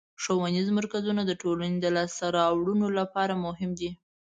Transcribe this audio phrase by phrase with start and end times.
[0.21, 3.89] ښوونیز مرکزونه د ټولنې د لاسته راوړنو لپاره مهم دي.